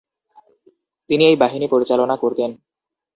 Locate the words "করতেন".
2.17-2.49